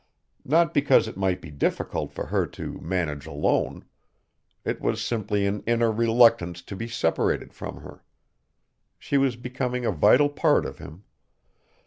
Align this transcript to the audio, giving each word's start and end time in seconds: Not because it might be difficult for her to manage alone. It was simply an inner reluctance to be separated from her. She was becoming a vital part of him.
Not 0.43 0.73
because 0.73 1.07
it 1.07 1.15
might 1.15 1.41
be 1.41 1.51
difficult 1.51 2.11
for 2.11 2.25
her 2.25 2.47
to 2.47 2.81
manage 2.81 3.27
alone. 3.27 3.85
It 4.65 4.81
was 4.81 4.99
simply 4.99 5.45
an 5.45 5.61
inner 5.67 5.91
reluctance 5.91 6.63
to 6.63 6.75
be 6.75 6.87
separated 6.87 7.53
from 7.53 7.81
her. 7.81 8.03
She 8.97 9.19
was 9.19 9.35
becoming 9.35 9.85
a 9.85 9.91
vital 9.91 10.29
part 10.29 10.65
of 10.65 10.79
him. 10.79 11.03